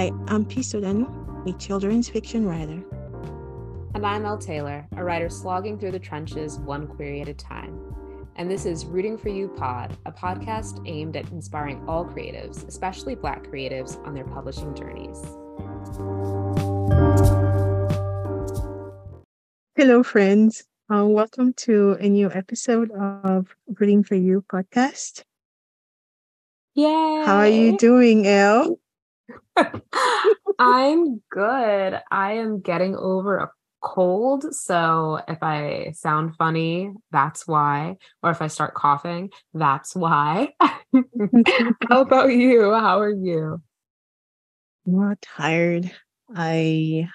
[0.00, 2.82] Hi, I'm Peace Zodanou, a children's fiction writer.
[3.94, 7.78] And I'm Elle Taylor, a writer slogging through the trenches one query at a time.
[8.36, 13.14] And this is Rooting for U Pod, a podcast aimed at inspiring all creatives, especially
[13.14, 15.22] Black creatives, on their publishing journeys.
[19.76, 20.64] Hello, friends.
[20.90, 25.24] Uh, welcome to a new episode of Rooting for U podcast.
[26.72, 26.86] Yay!
[26.86, 28.79] How are you doing, Elle?
[30.58, 32.00] I'm good.
[32.10, 33.50] I am getting over a
[33.82, 34.54] cold.
[34.54, 37.96] So if I sound funny, that's why.
[38.22, 40.54] Or if I start coughing, that's why.
[41.88, 42.72] How about you?
[42.72, 43.62] How are you?
[44.86, 45.90] Not tired.
[46.34, 47.08] I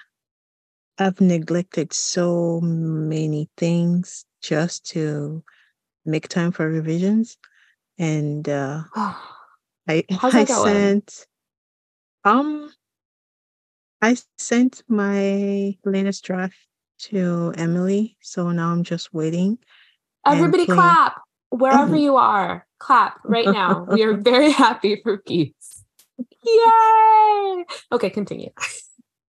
[0.98, 5.42] have neglected so many things just to
[6.04, 7.36] make time for revisions.
[7.98, 10.46] And uh, I, I sent.
[10.46, 11.02] going?
[12.26, 12.70] Um
[14.02, 16.56] I sent my latest draft
[17.10, 19.58] to Emily, so now I'm just waiting.
[20.26, 22.66] Everybody clap wherever you are.
[22.78, 23.86] Clap right now.
[23.88, 25.84] We are very happy for peace.
[26.44, 27.64] Yay!
[27.92, 28.50] Okay, continue.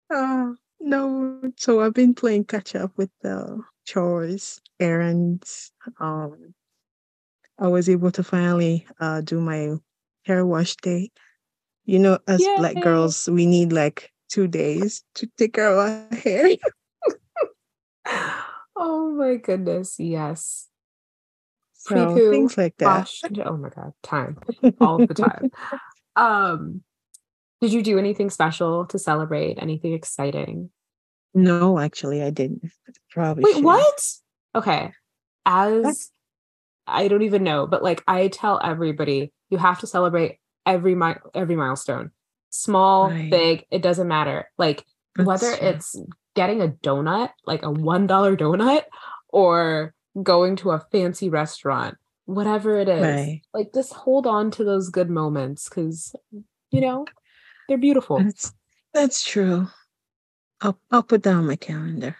[0.08, 5.72] Uh, no, so I've been playing catch up with the chores, errands.
[6.00, 6.54] Um,
[7.58, 9.76] I was able to finally uh do my
[10.24, 11.10] hair wash day.
[11.86, 16.18] You know, as black girls, we need like two days to take care of our
[16.18, 16.56] hair.
[18.78, 19.98] Oh my goodness.
[19.98, 20.68] Yes.
[21.72, 22.98] So things like that.
[22.98, 23.22] Wash.
[23.44, 24.38] Oh my god, time.
[24.80, 25.50] All of the time.
[26.16, 26.82] Um
[27.60, 29.58] did you do anything special to celebrate?
[29.60, 30.70] Anything exciting?
[31.34, 32.70] No, actually, I didn't.
[33.10, 33.44] Probably.
[33.44, 33.64] Wait, should.
[33.64, 34.12] what?
[34.54, 34.92] Okay.
[35.44, 36.10] As
[36.86, 41.14] I don't even know, but like I tell everybody, you have to celebrate every mi-
[41.34, 42.10] every milestone.
[42.50, 43.30] Small, Right.
[43.30, 44.50] big, it doesn't matter.
[44.58, 44.84] Like
[45.14, 45.68] That's whether true.
[45.68, 45.96] it's
[46.34, 48.82] getting a donut, like a $1 donut
[49.28, 53.02] or going to a fancy restaurant, whatever it is.
[53.02, 53.42] Right.
[53.54, 56.14] Like just hold on to those good moments cuz
[56.70, 57.06] you know,
[57.68, 58.18] they're beautiful.
[58.18, 58.52] That's
[58.92, 59.68] that's true.
[60.60, 62.16] I'll I'll put that on my calendar.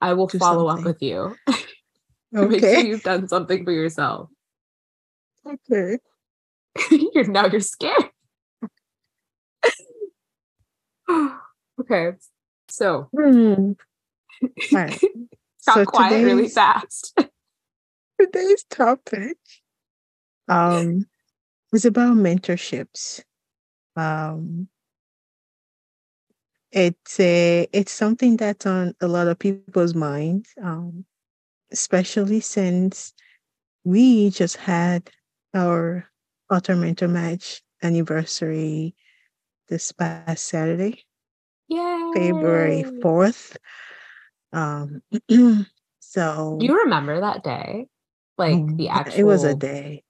[0.00, 1.36] I will do follow up with you.
[2.32, 4.30] Make sure you've done something for yourself.
[5.46, 5.98] Okay.
[7.14, 8.10] you're now you're scared.
[11.80, 12.12] okay.
[12.68, 13.72] So Hmm.
[14.72, 15.00] Right.
[15.66, 17.18] got So quiet really fast.
[18.20, 19.38] Today's topic
[20.48, 21.06] um
[21.72, 23.22] is about mentorships.
[23.96, 24.68] Um
[26.72, 31.04] it's a it's something that's on a lot of people's minds, um,
[31.72, 33.14] especially since
[33.84, 35.10] we just had
[35.54, 36.06] our
[36.50, 38.94] author mentor match anniversary
[39.68, 41.04] this past Saturday,
[41.68, 42.10] Yay.
[42.14, 43.56] February 4th.
[44.52, 45.02] Um
[46.00, 47.86] so Do you remember that day?
[48.38, 50.04] Like oh, the actual it was a day.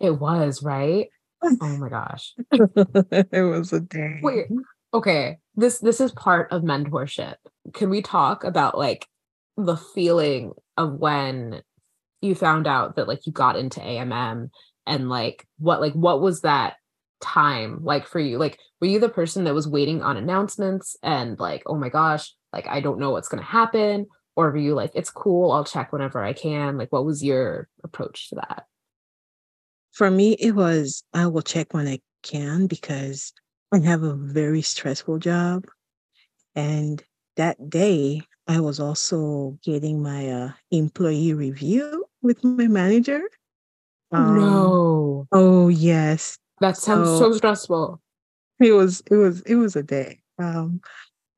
[0.00, 1.08] It was, right?
[1.60, 2.34] Oh my gosh.
[2.52, 4.20] it was a day.
[4.22, 4.46] Wait.
[4.94, 5.38] Okay.
[5.56, 7.34] This this is part of mentorship.
[7.74, 9.06] Can we talk about like
[9.56, 11.62] the feeling of when
[12.20, 14.50] you found out that like you got into AMM
[14.86, 16.74] and like what like what was that
[17.20, 18.38] time like for you?
[18.38, 22.32] Like were you the person that was waiting on announcements and like oh my gosh,
[22.52, 24.06] like I don't know what's going to happen
[24.36, 26.78] or were you like it's cool, I'll check whenever I can?
[26.78, 28.66] Like what was your approach to that?
[29.92, 33.32] For me, it was I will check when I can because
[33.72, 35.66] I have a very stressful job.
[36.54, 37.02] And
[37.36, 43.22] that day, I was also getting my uh, employee review with my manager.
[44.12, 45.26] Um, no.
[45.32, 48.00] Oh yes, That sounds so- so stressful.
[48.60, 50.20] it was it was it was a day.
[50.38, 50.80] Um,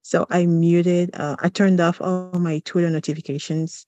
[0.03, 1.11] so I muted.
[1.15, 3.87] Uh, I turned off all my Twitter notifications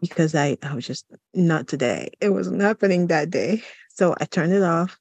[0.00, 2.10] because I I was just not today.
[2.20, 3.62] It wasn't happening that day.
[3.88, 4.98] So I turned it off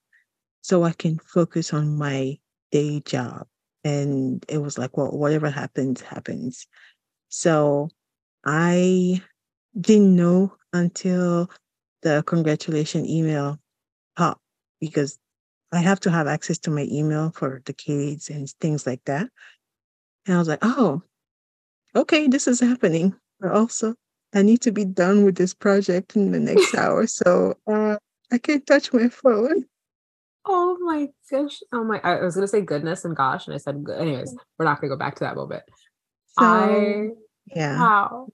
[0.61, 2.39] so I can focus on my
[2.71, 3.45] day job.
[3.83, 6.65] And it was like, well, whatever happens, happens.
[7.29, 7.89] So
[8.45, 9.21] I
[9.79, 11.49] didn't know until
[12.05, 13.59] the congratulation email
[14.15, 14.39] popped
[14.79, 15.17] because
[15.71, 19.27] I have to have access to my email for the kids and things like that.
[20.27, 21.01] And I was like, oh,
[21.95, 23.15] okay, this is happening.
[23.39, 23.95] But also,
[24.35, 27.07] I need to be done with this project in the next hour.
[27.07, 27.97] So uh,
[28.31, 29.65] I can't touch my phone.
[30.45, 31.59] Oh my gosh.
[31.73, 33.83] Oh my I was gonna say goodness and gosh, and I said.
[33.97, 35.63] Anyways, we're not gonna go back to that moment.
[36.37, 37.09] So, I
[37.47, 37.79] yeah.
[37.79, 38.27] wow.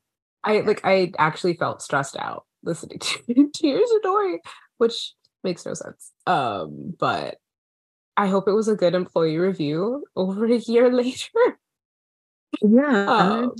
[0.43, 2.99] I like I actually felt stressed out listening
[3.53, 4.39] to, your story,
[4.77, 5.13] which
[5.43, 6.11] makes no sense.
[6.27, 7.37] Um, but
[8.17, 11.29] I hope it was a good employee review over a year later.
[12.61, 13.55] Yeah, um,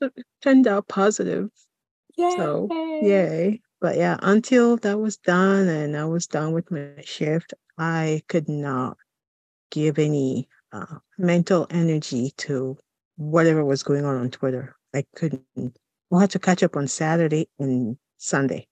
[0.00, 0.12] it
[0.42, 1.50] turned out positive.
[2.16, 2.34] Yay.
[2.36, 2.68] So,
[3.02, 3.60] yay.
[3.80, 8.48] But yeah, until that was done and I was done with my shift, I could
[8.48, 8.96] not
[9.70, 12.78] give any uh, mental energy to
[13.16, 14.76] whatever was going on on Twitter.
[14.94, 15.44] I couldn't.
[15.56, 18.68] I had to catch up on Saturday and Sunday.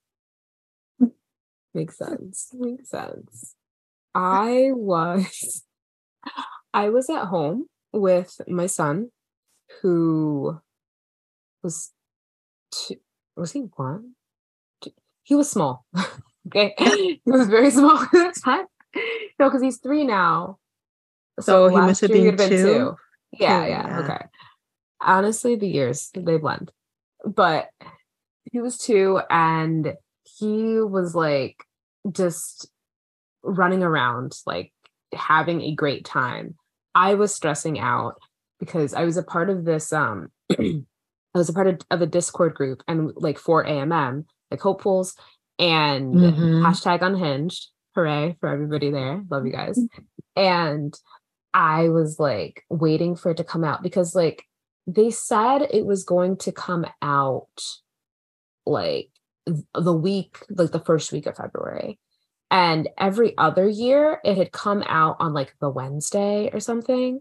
[1.74, 2.50] Makes sense.
[2.54, 3.54] Makes sense.
[4.14, 5.64] I was
[6.74, 9.10] I was at home with my son
[9.80, 10.60] who
[11.62, 11.92] was
[12.70, 12.96] two,
[13.36, 14.12] was he one?
[14.82, 14.92] Two,
[15.24, 15.84] he was small.
[16.46, 16.74] okay.
[16.78, 18.66] he was very small at the time.
[19.40, 20.58] No, because he's three now.
[21.40, 22.62] So, so he must have been, been two.
[22.62, 22.96] two.
[23.32, 23.98] Yeah, yeah, yeah.
[24.00, 24.24] Okay.
[25.00, 26.70] Honestly, the years they blend.
[27.24, 27.70] But
[28.54, 29.94] he was two and
[30.38, 31.56] he was like
[32.12, 32.68] just
[33.42, 34.72] running around, like
[35.12, 36.54] having a great time.
[36.94, 38.14] I was stressing out
[38.60, 40.84] because I was a part of this um I
[41.34, 45.16] was a part of, of a Discord group and like for AMM, like hopefuls
[45.58, 46.64] and mm-hmm.
[46.64, 47.70] hashtag unhinged.
[47.96, 49.24] Hooray for everybody there.
[49.30, 49.80] Love you guys.
[50.36, 50.96] And
[51.52, 54.44] I was like waiting for it to come out because like
[54.86, 57.48] they said it was going to come out
[58.66, 59.10] like
[59.74, 61.98] the week, like the first week of February.
[62.50, 67.20] And every other year it had come out on like the Wednesday or something.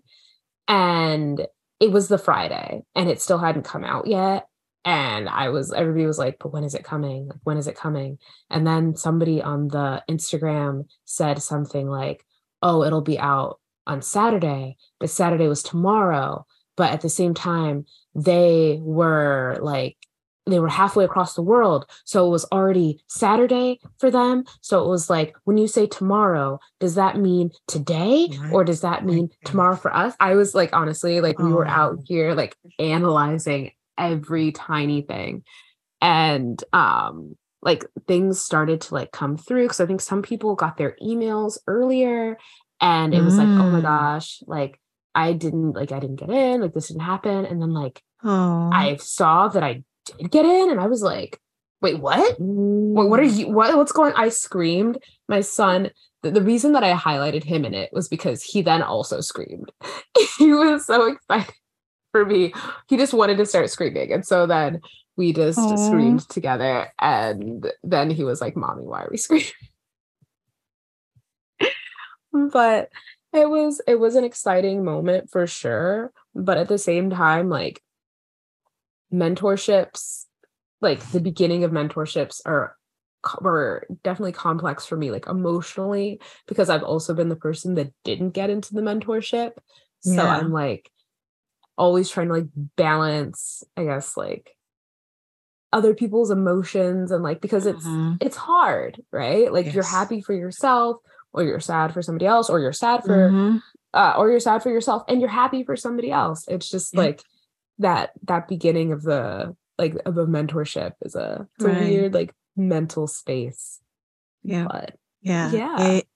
[0.68, 1.46] And
[1.80, 4.48] it was the Friday and it still hadn't come out yet.
[4.86, 7.28] And I was, everybody was like, but when is it coming?
[7.28, 8.20] Like, when is it coming?
[8.50, 12.26] And then somebody on the Instagram said something like,
[12.62, 16.46] oh, it'll be out on Saturday, but Saturday was tomorrow.
[16.76, 17.86] But at the same time,
[18.16, 19.98] they were like
[20.46, 21.86] they were halfway across the world.
[22.04, 24.44] So it was already Saturday for them.
[24.62, 29.06] So it was like, when you say tomorrow, does that mean today or does that
[29.06, 30.16] mean tomorrow for us?
[30.20, 32.04] I was like, honestly, like we were out oh.
[32.06, 35.44] here like analyzing every tiny thing.
[36.02, 40.76] And um like things started to like come through because I think some people got
[40.76, 42.38] their emails earlier
[42.82, 43.38] and it was mm.
[43.38, 43.84] like, oh my mm.
[43.84, 44.82] gosh, like
[45.16, 47.46] I didn't like I didn't get in, like this didn't happen.
[47.46, 48.70] And then like oh.
[48.74, 51.40] I saw that I did get in and I was like,
[51.82, 52.36] wait, what?
[52.40, 54.98] What, what are you what what's going I screamed.
[55.28, 55.92] My son
[56.24, 59.72] the, the reason that I highlighted him in it was because he then also screamed.
[60.38, 61.54] he was so excited
[62.12, 62.54] for me.
[62.88, 64.12] He just wanted to start screaming.
[64.12, 64.80] And so then
[65.18, 65.78] we just Aww.
[65.78, 66.88] screamed together.
[67.00, 69.52] And then he was like, Mommy, why are we screaming?
[72.52, 72.90] but
[73.32, 76.12] it was it was an exciting moment for sure.
[76.34, 77.82] But at the same time, like
[79.14, 80.26] mentorships
[80.82, 82.76] like the beginning of mentorships are
[83.40, 88.32] were definitely complex for me like emotionally because I've also been the person that didn't
[88.32, 89.54] get into the mentorship
[90.02, 90.38] so yeah.
[90.38, 90.92] I'm like
[91.78, 94.56] always trying to like balance I guess like
[95.72, 98.16] other people's emotions and like because it's mm-hmm.
[98.20, 99.76] it's hard right like yes.
[99.76, 100.98] you're happy for yourself
[101.32, 103.58] or you're sad for somebody else or you're sad for mm-hmm.
[103.94, 107.00] uh, or you're sad for yourself and you're happy for somebody else it's just yeah.
[107.00, 107.24] like
[107.80, 111.78] that that beginning of the like of a mentorship is a it's right.
[111.78, 113.80] a weird like mental space.
[114.44, 114.68] Yeah.
[114.70, 115.52] But yeah.
[115.52, 115.88] Yeah.
[115.92, 116.08] It,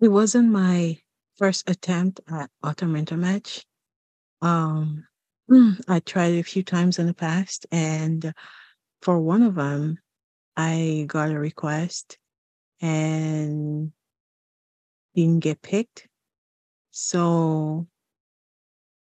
[0.00, 0.98] it wasn't my
[1.36, 3.64] first attempt at Author Mentor Match.
[4.42, 5.06] Um
[5.88, 8.32] I tried a few times in the past and
[9.02, 9.98] for one of them
[10.56, 12.18] I got a request
[12.80, 13.92] and
[15.14, 16.06] didn't get picked.
[16.90, 17.86] So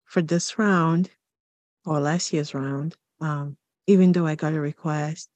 [0.04, 1.10] for this round,
[1.84, 5.28] or last year's round, um, even though I got a request,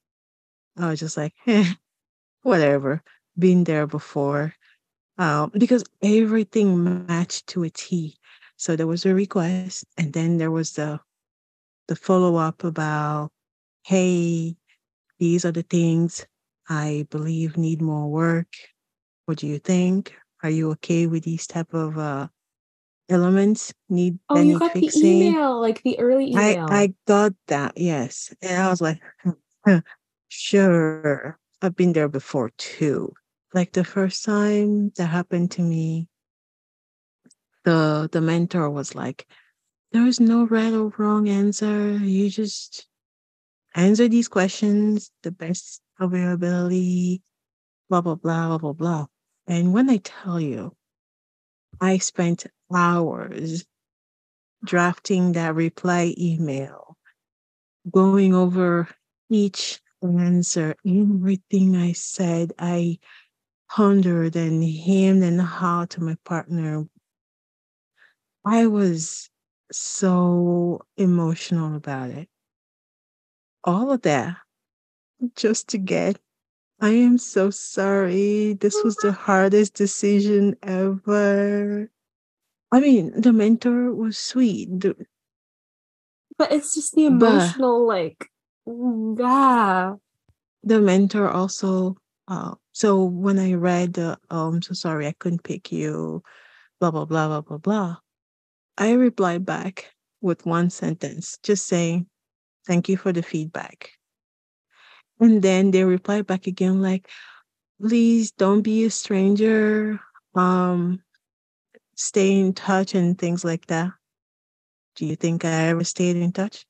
[0.77, 1.73] I was just like, eh,
[2.43, 3.03] whatever,
[3.37, 4.53] been there before.
[5.17, 8.17] Um, because everything matched to a T.
[8.57, 10.99] So there was a request, and then there was the
[11.87, 13.31] the follow up about,
[13.83, 14.57] hey,
[15.19, 16.25] these are the things
[16.69, 18.53] I believe need more work.
[19.25, 20.15] What do you think?
[20.43, 22.27] Are you okay with these type of uh,
[23.09, 25.01] elements need oh you got fixing.
[25.01, 26.67] the email like the early email.
[26.69, 28.33] I i got that yes.
[28.41, 29.01] And i was like
[29.65, 29.77] hmm,
[30.27, 33.13] sure i've been there before too.
[33.53, 36.07] Like the first time that happened to me
[37.63, 39.25] the the mentor was like
[39.91, 41.93] there is no right or wrong answer.
[41.93, 42.87] You just
[43.73, 47.21] answer these questions the best of your ability
[47.89, 49.05] blah blah blah blah blah blah.
[49.47, 50.76] And when i tell you
[51.81, 53.65] I spent hours
[54.65, 56.97] drafting that reply email,
[57.91, 58.89] going over
[59.29, 62.53] each answer, everything I said.
[62.59, 62.99] I
[63.69, 66.85] pondered and hemmed and hawed to my partner
[68.45, 69.29] I was
[69.73, 72.29] so emotional about it.
[73.65, 74.37] All of that
[75.35, 76.19] just to get,
[76.79, 78.53] I am so sorry.
[78.53, 81.89] This was the hardest decision ever.
[82.71, 84.69] I mean, the mentor was sweet.
[86.37, 88.29] But it's just the But- emotional, like,
[88.67, 89.95] yeah.
[90.63, 91.95] the mentor also
[92.27, 96.21] uh so when I read the um so sorry I couldn't pick you,
[96.79, 97.95] blah blah blah blah blah blah.
[98.77, 102.05] I replied back with one sentence, just saying,
[102.67, 103.96] Thank you for the feedback.
[105.19, 107.09] And then they replied back again like,
[107.81, 109.99] please don't be a stranger.
[110.35, 111.01] Um
[111.95, 113.91] stay in touch and things like that.
[114.95, 116.65] Do you think I ever stayed in touch?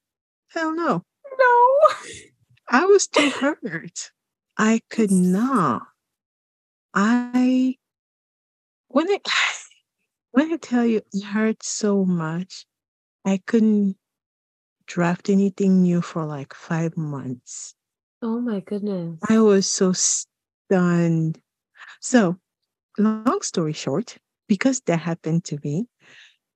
[0.50, 1.04] Hell no.
[1.40, 1.90] No.
[2.70, 4.12] I was too hurt.
[4.58, 5.84] I could not.
[6.94, 7.76] I
[8.88, 9.20] when I
[10.32, 12.66] when I tell you it hurt so much,
[13.26, 13.98] I couldn't
[14.86, 17.76] draft anything new for like five months.
[18.22, 19.20] Oh my goodness.
[19.30, 21.40] I was so stunned.
[22.02, 22.38] So,
[22.98, 25.88] long story short, because that happened to me,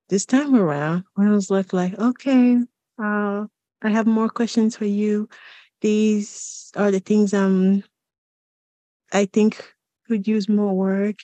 [0.10, 2.58] this time around, I was like, like, okay,
[3.02, 3.46] uh,
[3.82, 5.30] I have more questions for you.
[5.82, 7.84] These are the things um
[9.14, 9.74] I think
[10.08, 11.18] could use more work.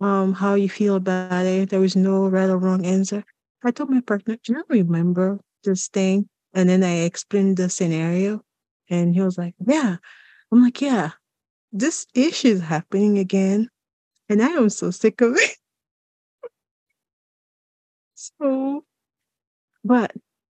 [0.00, 1.70] Um, how you feel about it.
[1.70, 3.24] There was no right or wrong answer.
[3.64, 6.28] I told my partner, Do you remember this thing?
[6.54, 8.42] And then I explained the scenario.
[8.88, 9.96] And he was like, Yeah.
[10.52, 11.12] I'm like, Yeah,
[11.72, 13.68] this issue is happening again.
[14.28, 15.56] And I am so sick of it.
[18.14, 18.84] so,
[19.84, 20.12] but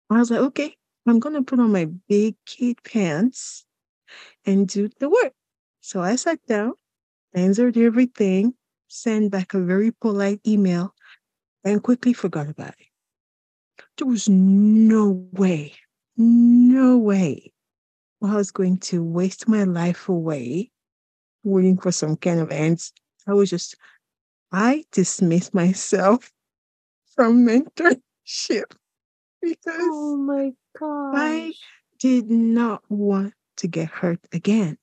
[0.09, 0.75] I was like, Okay,
[1.07, 3.65] I'm going to put on my big kid pants
[4.45, 5.33] and do the work.
[5.81, 6.73] So I sat down,
[7.33, 8.53] answered everything,
[8.87, 10.93] sent back a very polite email,
[11.63, 12.87] and quickly forgot about it.
[13.97, 15.73] There was no way,
[16.17, 17.52] no way
[18.23, 20.71] I was going to waste my life away
[21.43, 22.93] waiting for some kind of ends.
[23.27, 23.75] I was just,
[24.51, 26.31] I dismissed myself
[27.15, 28.71] from mentorship
[29.41, 31.15] because Oh my gosh.
[31.15, 31.53] I
[31.99, 34.77] did not want to get hurt again.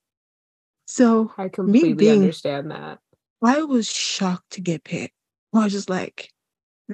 [0.87, 2.99] So I completely being- understand that.
[3.43, 5.15] I was shocked to get picked.
[5.55, 6.31] I was just like,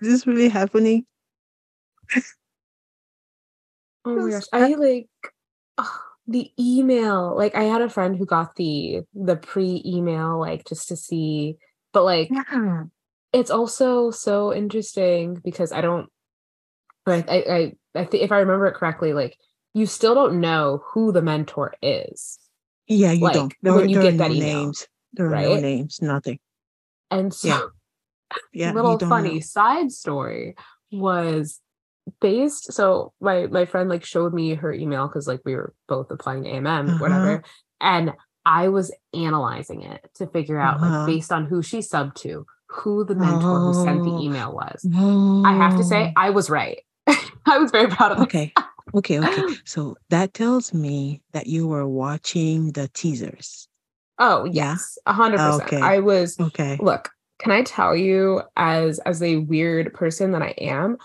[0.01, 1.07] is this really happening?
[4.05, 4.31] Oh my gosh.
[4.31, 5.09] Yes, I like
[5.79, 7.35] oh, the email.
[7.37, 11.57] Like I had a friend who got the the pre-email like just to see
[11.93, 12.85] but like Yeah.
[13.33, 16.09] it's also so interesting because I don't
[17.07, 17.37] like I
[17.95, 19.37] I, I think if I remember it correctly like
[19.75, 22.39] you still don't know who the mentor is.
[22.89, 23.55] Yeah, you Like, don't.
[23.63, 24.87] There, when are- you there get are that no email, names.
[25.13, 26.39] There are no names, nothing.
[27.11, 27.61] And so Yeah.
[28.53, 28.73] Yeah.
[28.73, 29.41] little funny know.
[29.41, 30.57] side story
[30.91, 31.61] was
[32.21, 36.11] based so my my friend like showed me her email because like we were both
[36.11, 36.97] applying to AMM Uh-huh.
[36.99, 37.43] whatever
[37.81, 38.13] and
[38.45, 40.99] I was analyzing it to figure out Uh-huh.
[41.01, 44.21] like based on who she subbed to who the mentor who sent the Oh.
[44.23, 44.87] email was
[45.45, 46.79] I have to say I was right
[47.47, 48.53] I was very proud of Oh, it Okay.
[48.95, 49.19] Okay.
[49.21, 49.43] Okay.
[49.65, 53.69] So that tells me that you were watching the teasers.
[54.21, 56.79] oh yes a hundred percent I was Okay.
[56.81, 60.97] look can i tell you as as a weird person that i am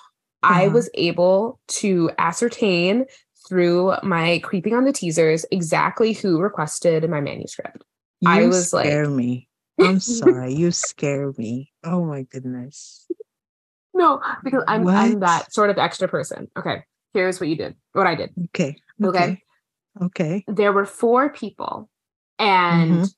[0.43, 0.74] i Uh-huh.
[0.74, 3.05] was able to ascertain
[3.48, 7.83] through my creeping on the teasers exactly who requested my manuscript
[8.21, 9.48] You I was like- scare me.
[9.79, 10.53] I'm sorry.
[10.53, 11.71] You scare me.
[11.83, 13.07] Oh my goodness.
[13.93, 16.83] no because i'm i'm that sort of extra person okay
[17.13, 18.75] here's what you did what i did Okay.
[19.03, 19.41] Okay.
[20.01, 20.45] Okay.
[20.48, 21.89] There were four people
[22.39, 23.13] and Mhm.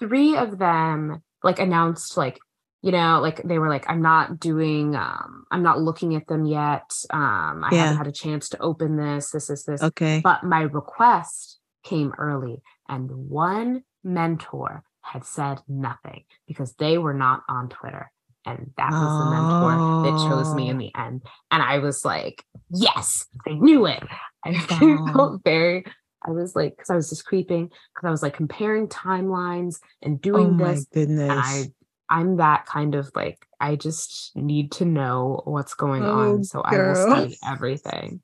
[0.00, 2.38] three of them like announced like
[2.86, 6.44] you know like they were like i'm not doing um i'm not looking at them
[6.46, 7.78] yet um i Yeah.
[7.80, 10.20] haven't had a chance to open this this is this Okay.
[10.22, 17.42] but my request came early and one mentor had said nothing because they were not
[17.48, 18.10] on twitter
[18.44, 20.78] and that was the mentor that chose me in Oh.
[20.78, 24.02] the end and i was like yes i knew it
[24.44, 24.50] i
[24.80, 25.12] Oh.
[25.12, 25.84] felt very
[26.24, 30.14] i was like because i was just creeping because i was like comparing timelines and
[30.18, 31.30] Oh doing my this goodness.
[31.30, 31.64] and i
[32.10, 36.44] i'm that kind of like i just need to know what's going Oh, on mm,
[36.46, 37.10] so i will girl.
[37.10, 38.20] study everything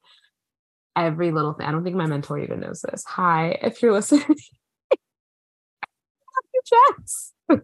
[0.97, 4.25] every little thing i don't think my mentor even knows this hi if you're listening
[6.99, 7.33] Jess.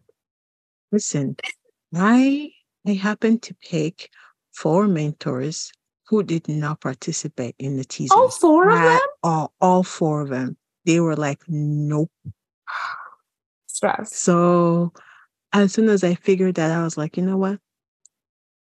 [0.93, 1.37] Listen,
[1.95, 2.51] I
[2.87, 4.11] I happened to pick
[4.53, 5.71] four mentors
[6.09, 8.15] who did not participate in the teaser.
[8.15, 10.57] all four of them all, all four of them.
[10.87, 12.11] They were like, nope.
[13.67, 14.93] stress So
[15.59, 17.59] as soon as I figured that, I was like, you know what?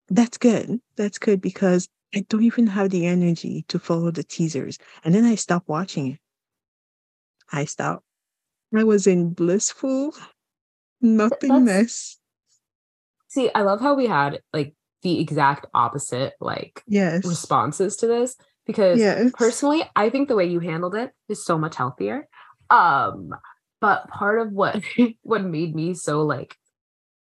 [0.08, 0.80] that's good.
[0.96, 4.78] That's good because I don't even have the energy to follow the teasers.
[5.04, 6.18] And then I stopped watching it.
[7.52, 8.04] I stopped.
[8.74, 10.14] I was in blissful
[11.00, 12.18] nothingness.
[13.28, 18.34] See, I love how we had like the exact opposite like yes responses to this
[18.66, 19.30] because yes.
[19.34, 22.28] personally I think the way you handled it is so much healthier.
[22.70, 23.30] Um
[23.80, 24.82] but part of what
[25.22, 26.56] what made me so like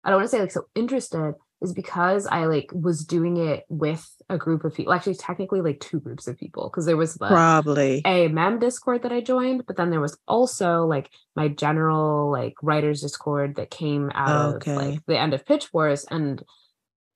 [0.03, 3.63] I don't want to say like so interested is because I like was doing it
[3.69, 7.15] with a group of people, actually technically like two groups of people, because there was
[7.15, 12.29] the probably AMM Discord that I joined, but then there was also like my general
[12.29, 14.71] like writers Discord that came out okay.
[14.71, 16.43] of like the end of Pitch Wars, and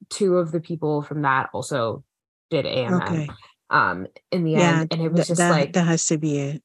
[0.10, 2.04] two of the people from that also
[2.50, 3.02] did AMM.
[3.02, 3.30] Okay.
[3.70, 6.18] Um, in the yeah, end, and it was th- just that, like that has to
[6.18, 6.64] be it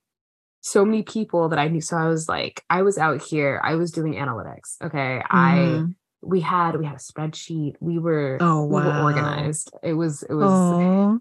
[0.65, 1.81] so many people that I knew.
[1.81, 4.81] So I was like, I was out here, I was doing analytics.
[4.81, 5.21] Okay.
[5.21, 5.23] Mm.
[5.29, 5.91] I mm-hmm
[6.23, 7.75] we had we had a spreadsheet.
[7.81, 8.81] We were oh wow.
[8.81, 9.71] we were organized.
[9.83, 11.21] It was it was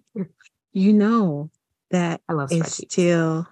[0.74, 1.50] you know
[1.90, 3.48] that I love it's still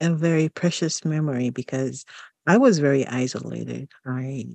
[0.00, 2.04] a very precious memory because
[2.46, 3.90] I was very isolated.
[4.06, 4.46] I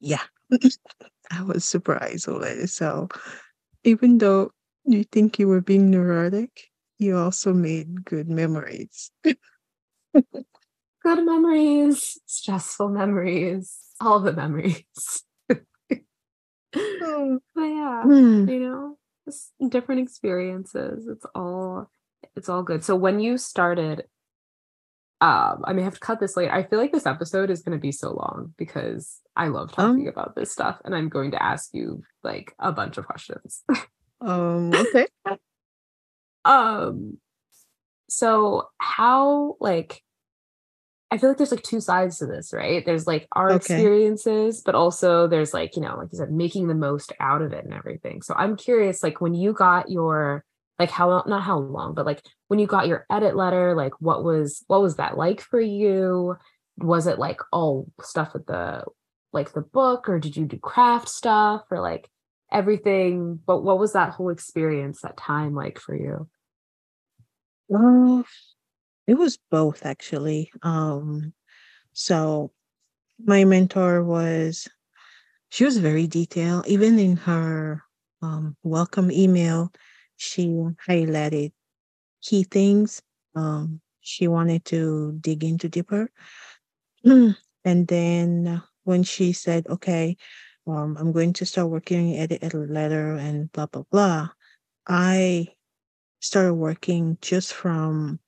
[0.00, 0.22] yeah.
[1.30, 2.68] I was super isolated.
[2.68, 3.08] So
[3.84, 4.50] even though
[4.84, 9.10] you think you were being neurotic, you also made good memories.
[9.22, 10.34] good
[11.04, 15.24] memories, stressful memories, all the memories.
[16.74, 18.50] Oh, but yeah, mm.
[18.50, 21.06] you know, just different experiences.
[21.08, 21.90] It's all
[22.36, 22.84] it's all good.
[22.84, 24.04] So when you started,
[25.20, 26.52] um, I may have to cut this later.
[26.52, 30.02] I feel like this episode is going to be so long because I love talking
[30.02, 33.62] um, about this stuff, and I'm going to ask you like a bunch of questions.
[34.20, 34.72] um.
[34.94, 35.06] Okay.
[36.44, 37.18] um.
[38.08, 40.02] So how like
[41.12, 42.82] I feel like there's like two sides to this, right?
[42.86, 43.56] There's like our okay.
[43.56, 47.52] experiences, but also there's like, you know, like you said, making the most out of
[47.52, 48.22] it and everything.
[48.22, 50.42] So I'm curious, like when you got your
[50.78, 54.24] like how not how long, but like when you got your edit letter, like what
[54.24, 56.38] was what was that like for you?
[56.78, 58.82] Was it like all stuff with the
[59.34, 62.08] like the book, or did you do craft stuff or like
[62.50, 63.38] everything?
[63.46, 66.26] But what was that whole experience, that time like for you?
[67.68, 68.24] Well,
[69.12, 70.50] it was both actually.
[70.62, 71.34] Um,
[71.92, 72.50] so
[73.22, 74.66] my mentor was,
[75.50, 76.66] she was very detailed.
[76.66, 77.84] Even in her
[78.22, 79.70] um, welcome email,
[80.16, 80.46] she
[80.88, 81.52] highlighted
[82.22, 83.02] key things
[83.34, 86.08] um, she wanted to dig into deeper.
[87.04, 90.16] and then when she said, okay,
[90.66, 94.28] um, I'm going to start working, at a letter and blah, blah, blah,
[94.88, 95.48] I
[96.20, 98.18] started working just from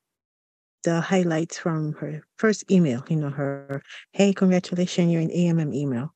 [0.85, 6.15] the highlights from her first email, you know, her, hey, congratulations, you're an AMM email.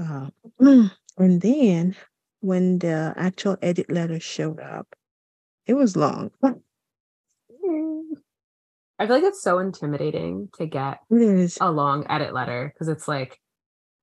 [0.00, 0.28] Uh,
[1.18, 1.96] and then
[2.40, 4.94] when the actual edit letter showed up,
[5.66, 6.30] it was long.
[8.98, 10.98] I feel like it's so intimidating to get
[11.60, 13.40] a long edit letter because it's like,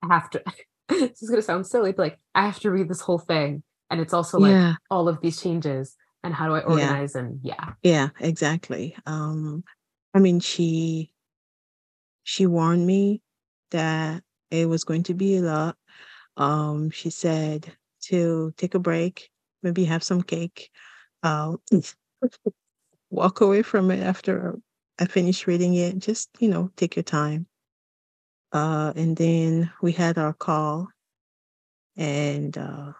[0.04, 0.44] I have to,
[0.90, 3.64] this is going to sound silly, but like, I have to read this whole thing.
[3.90, 4.74] And it's also like yeah.
[4.92, 7.22] all of these changes and how do I organize yeah.
[7.22, 7.74] and yeah.
[7.82, 8.96] Yeah, exactly.
[9.06, 9.64] Um,
[10.14, 11.12] I mean, she
[12.24, 13.22] she warned me
[13.72, 15.78] that it was going to be a lot.
[16.38, 19.30] Um, she said to take a break,
[19.64, 20.72] maybe have some cake,
[21.24, 21.58] uh,
[23.12, 24.58] walk away from it after
[25.00, 26.00] I finish reading it.
[26.00, 27.48] Just you know, take your time.
[28.52, 30.90] Uh, and then we had our call,
[31.98, 32.94] and uh,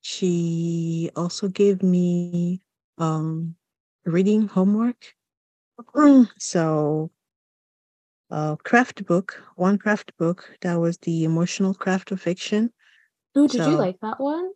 [0.00, 2.60] she also gave me
[2.98, 3.56] um,
[4.04, 5.14] reading homework
[6.38, 7.10] so
[8.30, 12.72] uh craft book one craft book that was the emotional craft of fiction.
[13.36, 14.50] Oh did so, you like that one?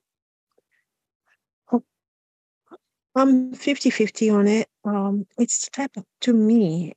[3.14, 4.68] i'm 50 50 on it.
[4.85, 6.94] Um it's the type of to me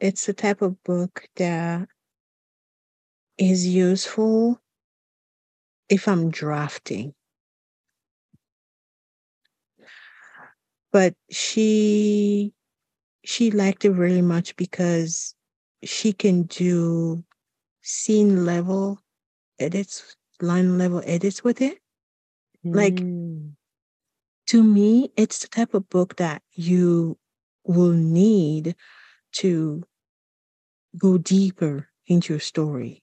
[0.00, 1.88] it's the type of book that
[3.38, 4.60] is useful
[5.88, 7.14] if i'm drafting.
[10.92, 12.52] But she
[13.24, 15.34] she liked it very much because
[15.82, 17.24] she can do
[17.82, 18.98] scene level
[19.58, 21.78] edits, line level edits with it.
[22.64, 22.74] Mm.
[22.74, 22.98] Like
[24.48, 27.18] to me, it's the type of book that you
[27.64, 28.76] will need
[29.32, 29.82] to
[30.96, 33.02] go deeper into your story.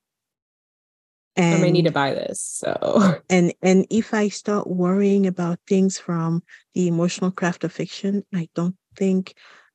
[1.35, 2.41] And, I may need to buy this.
[2.41, 8.23] So and and if I start worrying about things from the emotional craft of fiction,
[8.33, 9.33] I don't think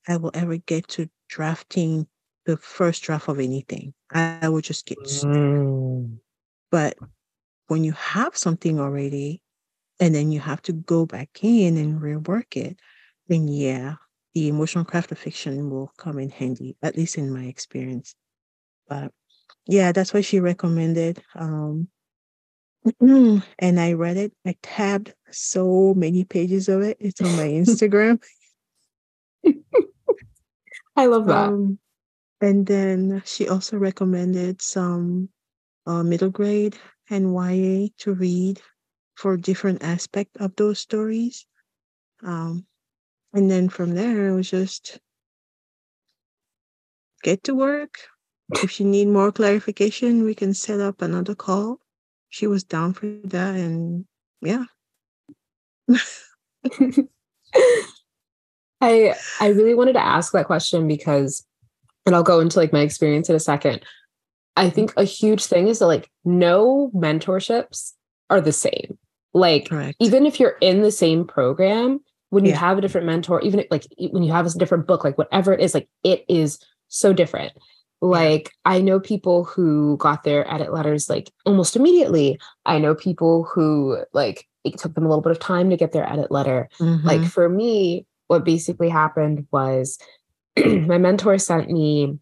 [0.08, 2.06] I will ever get to drafting
[2.44, 3.92] the first draft of anything.
[4.10, 6.18] I will just get mm.
[6.70, 6.96] But
[7.68, 9.42] when you have something already,
[9.98, 12.78] and then you have to go back in and rework it,
[13.28, 13.94] then yeah,
[14.34, 18.14] the emotional craft of fiction will come in handy, at least in my experience.
[18.88, 19.10] But
[19.66, 21.22] yeah, that's what she recommended.
[21.34, 21.88] Um,
[23.00, 24.32] and I read it.
[24.44, 26.98] I tabbed so many pages of it.
[27.00, 28.22] It's on my Instagram.
[30.96, 31.48] I love that.
[31.48, 31.78] Um,
[32.40, 35.28] and then she also recommended some
[35.86, 36.76] uh, middle grade
[37.10, 38.60] and YA to read
[39.14, 41.46] for different aspect of those stories.
[42.22, 42.66] Um,
[43.32, 44.98] and then from there, it was just
[47.22, 47.98] get to work.
[48.62, 51.80] If you need more clarification, we can set up another call.
[52.28, 54.04] She was down for that, and
[54.40, 54.64] yeah.
[58.80, 61.44] I I really wanted to ask that question because,
[62.04, 63.84] and I'll go into like my experience in a second.
[64.56, 67.92] I think a huge thing is that like no mentorships
[68.30, 68.98] are the same.
[69.34, 69.96] Like Correct.
[70.00, 72.58] even if you're in the same program, when you yeah.
[72.58, 75.52] have a different mentor, even if, like when you have a different book, like whatever
[75.52, 76.58] it is, like it is
[76.88, 77.52] so different.
[78.00, 82.38] Like I know people who got their edit letters like almost immediately.
[82.64, 85.92] I know people who like it took them a little bit of time to get
[85.92, 86.68] their edit letter.
[86.78, 87.06] Mm-hmm.
[87.06, 89.98] Like for me, what basically happened was
[90.64, 92.18] my mentor sent me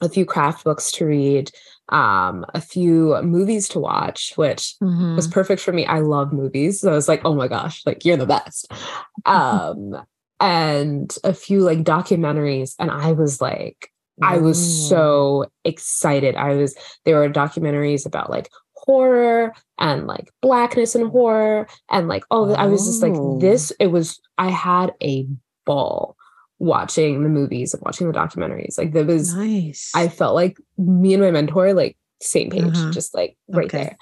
[0.00, 1.50] a few craft books to read,
[1.90, 5.16] um, a few movies to watch, which mm-hmm.
[5.16, 5.84] was perfect for me.
[5.84, 6.80] I love movies.
[6.80, 8.72] So I was like, oh my gosh, like you're the best.
[9.26, 9.94] um,
[10.38, 12.74] and a few like documentaries.
[12.78, 16.36] And I was like, I was so excited.
[16.36, 22.24] I was, there were documentaries about like horror and like blackness and horror and like
[22.30, 23.72] oh, I was just like this.
[23.80, 25.26] It was, I had a
[25.64, 26.16] ball
[26.58, 28.78] watching the movies and watching the documentaries.
[28.78, 29.90] Like that was nice.
[29.94, 32.92] I felt like me and my mentor, like same page, uh-huh.
[32.92, 33.84] just like right okay.
[33.84, 33.98] there.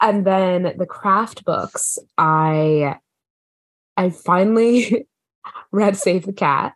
[0.00, 2.96] And then the craft books, I
[3.96, 5.06] I finally
[5.72, 6.72] read Save the Cat,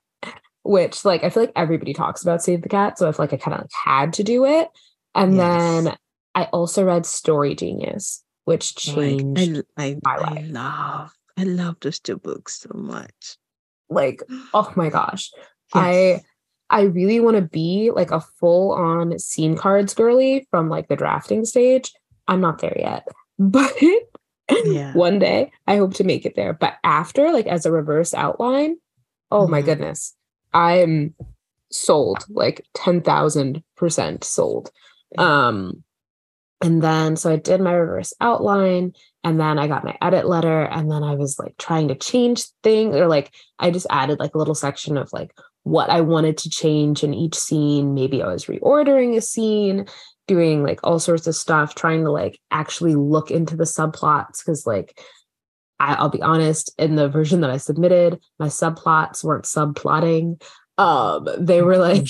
[0.63, 2.99] which like I feel like everybody talks about Save the Cat.
[2.99, 4.69] So I feel like I kind of like had to do it.
[5.15, 5.85] And yes.
[5.85, 5.97] then
[6.35, 10.39] I also read Story Genius, which changed I, I, my life.
[10.39, 13.37] I love I love those two books so much.
[13.89, 14.23] Like,
[14.55, 15.31] oh my gosh.
[15.75, 15.75] Yes.
[15.75, 16.23] I
[16.71, 20.97] I really want to be like a full on scene cards girly from like the
[20.97, 21.93] drafting stage.
[22.27, 23.07] I'm not there yet.
[23.37, 23.75] But
[24.67, 24.93] yeah.
[24.93, 26.53] one day I hope to make it there.
[26.53, 28.77] But after, like as a reverse outline,
[29.33, 29.51] oh mm-hmm.
[29.51, 30.15] my goodness.
[30.53, 31.17] I'm
[31.73, 34.71] sold, like 10,000% sold.
[35.19, 35.83] Um
[36.65, 40.63] and then so I did my reverse outline and then I got my edit letter
[40.63, 44.35] and then I was like trying to change things or like I just added like
[44.35, 47.93] a little section of like what I wanted to change in each scene.
[47.93, 49.87] Maybe I was reordering a scene,
[50.27, 54.67] doing like all sorts of stuff, trying to like actually look into the subplots because
[54.67, 54.99] like
[55.79, 60.41] I, will be honest, in the version that I submitted, my subplots weren't subplotting
[60.79, 62.09] um they were like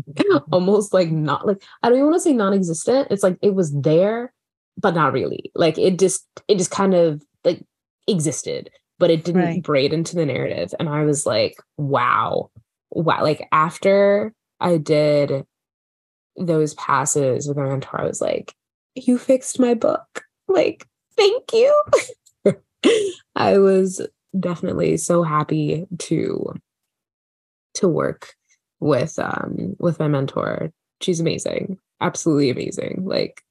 [0.52, 3.08] almost like not like i don't even want to say non-existent.
[3.10, 4.32] It's like it was there
[4.80, 5.50] but not really.
[5.54, 7.64] Like it just it just kind of like
[8.06, 9.62] existed but it didn't right.
[9.62, 10.74] braid into the narrative.
[10.78, 12.50] And i was like wow.
[12.90, 15.44] Wow like after i did
[16.36, 18.54] those passes with my mentor i was like
[19.06, 20.24] you fixed my book.
[20.48, 21.82] Like thank you.
[23.36, 24.00] I was
[24.38, 26.54] definitely so happy to
[27.78, 28.34] to work
[28.80, 30.72] with um with my mentor.
[31.00, 31.78] She's amazing.
[32.00, 33.02] Absolutely amazing.
[33.04, 33.42] Like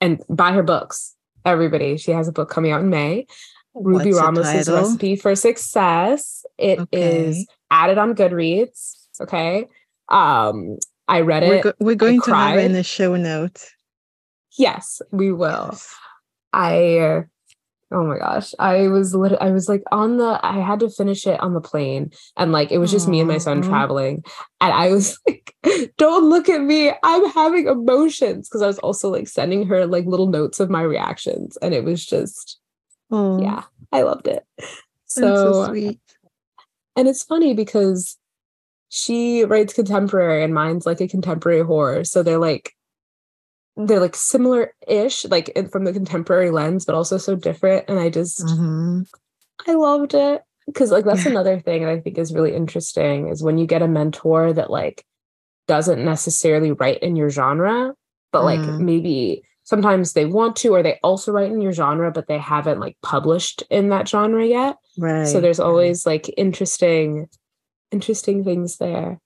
[0.00, 1.14] and buy her books.
[1.44, 1.96] Everybody.
[1.96, 3.26] She has a book coming out in May.
[3.74, 6.44] Rubi Ramos's recipe for success.
[6.58, 7.26] It okay.
[7.28, 8.94] is added on Goodreads.
[9.20, 9.66] Okay.
[10.08, 11.48] Um, I read it.
[11.48, 13.70] We're, go- we're going to have it in the show notes.
[14.58, 15.68] Yes, we will.
[15.72, 15.94] Yes.
[16.52, 17.24] I
[17.92, 18.52] Oh my gosh.
[18.58, 21.60] I was lit- I was like on the I had to finish it on the
[21.60, 23.10] plane and like it was just Aww.
[23.10, 24.24] me and my son traveling
[24.60, 25.54] and I was like
[25.96, 26.92] don't look at me.
[27.02, 30.82] I'm having emotions because I was also like sending her like little notes of my
[30.82, 32.58] reactions and it was just
[33.12, 33.40] Aww.
[33.42, 34.44] yeah, I loved it.
[35.06, 35.20] So,
[35.62, 36.00] so sweet.
[36.96, 38.16] And it's funny because
[38.88, 42.02] she writes contemporary and mine's like a contemporary horror.
[42.04, 42.72] So they're like
[43.76, 48.40] they're like similar-ish like from the contemporary lens but also so different and i just
[48.40, 49.02] mm-hmm.
[49.66, 51.30] i loved it because like that's yeah.
[51.30, 54.70] another thing that i think is really interesting is when you get a mentor that
[54.70, 55.04] like
[55.68, 57.92] doesn't necessarily write in your genre
[58.32, 58.80] but like mm.
[58.80, 62.80] maybe sometimes they want to or they also write in your genre but they haven't
[62.80, 67.28] like published in that genre yet right so there's always like interesting
[67.90, 69.20] interesting things there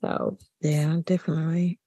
[0.00, 1.78] so yeah definitely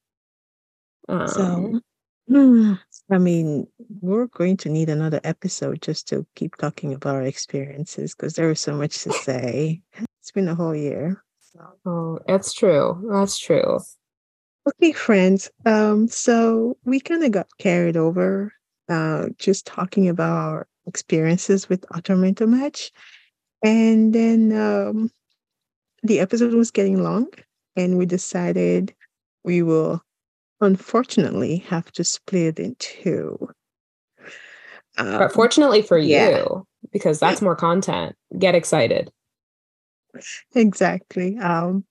[1.09, 1.81] um, so
[3.09, 3.67] I mean,
[4.01, 8.51] we're going to need another episode just to keep talking about our experiences because there
[8.51, 9.81] is so much to say.
[10.19, 11.23] It's been a whole year.
[11.39, 11.59] So.
[11.85, 13.07] Oh, that's true.
[13.09, 13.79] That's true.
[14.67, 15.49] Okay, friends.
[15.65, 18.51] Um, so we kind of got carried over
[18.89, 22.91] uh, just talking about our experiences with Author Mentor Match.
[23.63, 25.11] And then um,
[26.03, 27.27] the episode was getting long,
[27.77, 28.93] and we decided
[29.43, 30.03] we will
[30.61, 33.49] unfortunately have to split it in two.
[34.97, 36.29] Um, but fortunately for yeah.
[36.29, 39.11] you, because that's more content, get excited.
[40.55, 41.37] Exactly.
[41.37, 41.85] Um,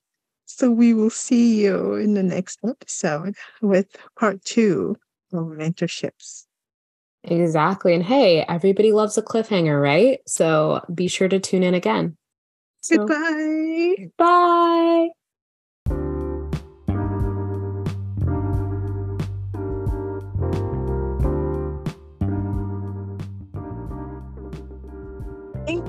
[0.47, 3.87] so we will see you in the next episode with
[4.19, 4.97] part two
[5.33, 6.45] of mentorships.
[7.25, 7.95] Exactly.
[7.95, 10.21] And hey, everybody loves a cliffhanger, right?
[10.27, 12.17] So be sure to tune in again.
[12.81, 14.11] So, Goodbye.
[14.17, 15.09] Bye.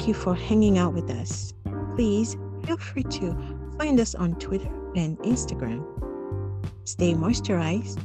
[0.07, 1.53] You for hanging out with us.
[1.97, 3.35] Please feel free to
[3.77, 5.83] find us on Twitter and Instagram.
[6.85, 7.99] Stay moisturized,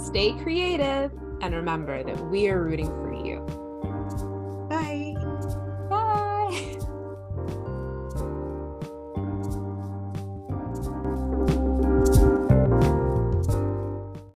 [0.00, 3.07] stay creative, and remember that we are rooting for